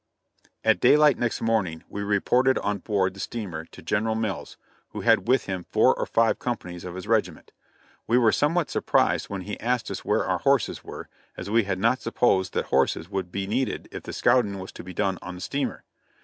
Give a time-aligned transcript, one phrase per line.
[0.63, 4.57] At daylight next morning we reported on board the steamer to General Mills,
[4.93, 7.51] who had with him four or five companies of his regiment.
[8.07, 11.77] We were somewhat surprised when he asked us where our horses were, as we had
[11.77, 15.35] not supposed that horses would be needed if the scouting was to be done on
[15.35, 15.83] the steamer.